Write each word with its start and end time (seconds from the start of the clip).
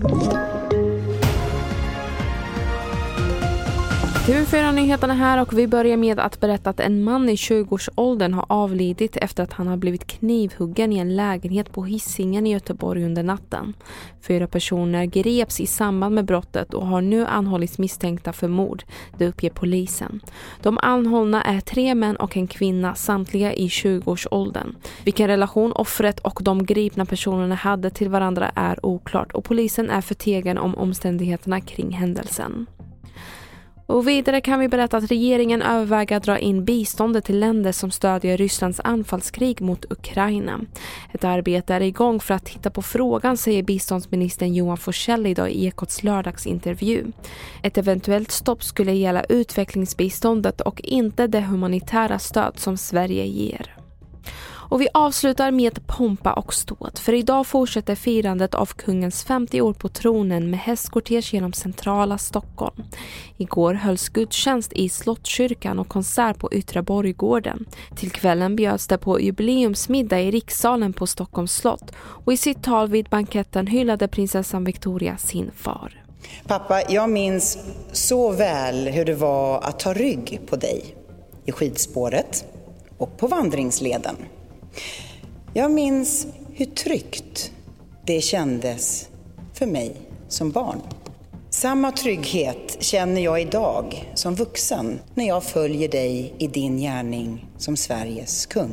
Thank 0.00 0.32
you. 0.32 0.57
TV4-nyheterna 4.28 5.14
här 5.14 5.42
och 5.42 5.58
vi 5.58 5.66
börjar 5.66 5.96
med 5.96 6.18
att 6.18 6.40
berätta 6.40 6.70
att 6.70 6.80
en 6.80 7.04
man 7.04 7.28
i 7.28 7.34
20-årsåldern 7.34 8.34
har 8.34 8.46
avlidit 8.48 9.16
efter 9.16 9.42
att 9.42 9.52
han 9.52 9.66
har 9.66 9.76
blivit 9.76 10.06
knivhuggen 10.06 10.92
i 10.92 10.98
en 10.98 11.16
lägenhet 11.16 11.72
på 11.72 11.84
Hisingen 11.84 12.46
i 12.46 12.52
Göteborg 12.52 13.04
under 13.04 13.22
natten. 13.22 13.74
Fyra 14.20 14.46
personer 14.46 15.04
greps 15.04 15.60
i 15.60 15.66
samband 15.66 16.14
med 16.14 16.24
brottet 16.24 16.74
och 16.74 16.86
har 16.86 17.00
nu 17.00 17.26
anhållits 17.26 17.78
misstänkta 17.78 18.32
för 18.32 18.48
mord, 18.48 18.82
det 19.18 19.28
uppger 19.28 19.50
polisen. 19.50 20.20
De 20.62 20.78
anhållna 20.82 21.42
är 21.42 21.60
tre 21.60 21.94
män 21.94 22.16
och 22.16 22.36
en 22.36 22.46
kvinna, 22.46 22.94
samtliga 22.94 23.52
i 23.54 23.68
20-årsåldern. 23.68 24.74
Vilken 25.04 25.28
relation 25.28 25.72
offret 25.72 26.20
och 26.20 26.40
de 26.42 26.66
gripna 26.66 27.04
personerna 27.04 27.54
hade 27.54 27.90
till 27.90 28.08
varandra 28.08 28.50
är 28.54 28.86
oklart 28.86 29.32
och 29.32 29.44
polisen 29.44 29.90
är 29.90 30.00
förtegen 30.00 30.58
om 30.58 30.74
omständigheterna 30.74 31.60
kring 31.60 31.90
händelsen. 31.90 32.66
Och 33.88 34.08
vidare 34.08 34.40
kan 34.40 34.60
vi 34.60 34.68
berätta 34.68 34.96
att 34.96 35.10
regeringen 35.10 35.62
överväger 35.62 36.16
att 36.16 36.22
dra 36.22 36.38
in 36.38 36.64
biståndet 36.64 37.24
till 37.24 37.38
länder 37.38 37.72
som 37.72 37.90
stödjer 37.90 38.36
Rysslands 38.36 38.80
anfallskrig 38.84 39.60
mot 39.60 39.92
Ukraina. 39.92 40.60
Ett 41.12 41.24
arbete 41.24 41.74
är 41.74 41.80
igång 41.80 42.20
för 42.20 42.34
att 42.34 42.44
titta 42.44 42.70
på 42.70 42.82
frågan 42.82 43.36
säger 43.36 43.62
biståndsministern 43.62 44.54
Johan 44.54 44.76
Forssell 44.76 45.26
idag 45.26 45.50
i 45.50 45.66
Ekots 45.66 46.02
lördagsintervju. 46.02 47.04
Ett 47.62 47.78
eventuellt 47.78 48.30
stopp 48.30 48.64
skulle 48.64 48.92
gälla 48.92 49.24
utvecklingsbiståndet 49.24 50.60
och 50.60 50.80
inte 50.80 51.26
det 51.26 51.40
humanitära 51.40 52.18
stöd 52.18 52.58
som 52.58 52.76
Sverige 52.76 53.26
ger. 53.26 53.77
Och 54.70 54.80
vi 54.80 54.88
avslutar 54.94 55.50
med 55.50 55.86
pompa 55.86 56.32
och 56.32 56.54
ståt 56.54 56.98
för 56.98 57.12
idag 57.12 57.46
fortsätter 57.46 57.94
firandet 57.94 58.54
av 58.54 58.66
kungens 58.66 59.24
50 59.24 59.60
år 59.60 59.72
på 59.72 59.88
tronen 59.88 60.50
med 60.50 60.60
hästkortege 60.60 61.28
genom 61.32 61.52
centrala 61.52 62.18
Stockholm. 62.18 62.84
Igår 63.36 63.74
hölls 63.74 64.08
gudstjänst 64.08 64.72
i 64.72 64.88
Slottskyrkan 64.88 65.78
och 65.78 65.88
konsert 65.88 66.38
på 66.38 66.52
Yttre 66.52 66.82
Borggården. 66.82 67.66
Till 67.96 68.10
kvällen 68.10 68.56
bjöds 68.56 68.86
det 68.86 68.98
på 68.98 69.20
jubileumsmiddag 69.20 70.20
i 70.20 70.30
rikssalen 70.30 70.92
på 70.92 71.06
Stockholms 71.06 71.54
slott 71.54 71.92
och 71.98 72.32
i 72.32 72.36
sitt 72.36 72.62
tal 72.62 72.88
vid 72.88 73.08
banketten 73.08 73.66
hyllade 73.66 74.08
prinsessan 74.08 74.64
Victoria 74.64 75.16
sin 75.16 75.50
far. 75.56 76.04
Pappa, 76.46 76.82
jag 76.88 77.10
minns 77.10 77.58
så 77.92 78.32
väl 78.32 78.88
hur 78.88 79.04
det 79.04 79.14
var 79.14 79.60
att 79.60 79.80
ta 79.80 79.92
rygg 79.92 80.40
på 80.46 80.56
dig 80.56 80.96
i 81.46 81.52
skidspåret 81.52 82.44
och 82.98 83.18
på 83.18 83.26
vandringsleden. 83.26 84.16
Jag 85.54 85.70
minns 85.70 86.26
hur 86.52 86.66
tryggt 86.66 87.52
det 88.06 88.20
kändes 88.20 89.08
för 89.54 89.66
mig 89.66 89.96
som 90.28 90.50
barn. 90.50 90.80
Samma 91.50 91.92
trygghet 91.92 92.76
känner 92.80 93.20
jag 93.20 93.40
idag 93.40 94.12
som 94.14 94.34
vuxen 94.34 95.00
när 95.14 95.28
jag 95.28 95.44
följer 95.44 95.88
dig 95.88 96.34
i 96.38 96.46
din 96.46 96.78
gärning 96.78 97.46
som 97.56 97.76
Sveriges 97.76 98.46
kung. 98.46 98.70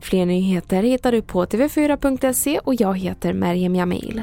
Fler 0.00 0.26
nyheter 0.26 0.82
hittar 0.82 1.12
du 1.12 1.22
på 1.22 1.44
tv4.se 1.44 2.58
och 2.58 2.74
jag 2.74 2.98
heter 2.98 3.32
Merjem 3.32 3.74
Jamil. 3.74 4.22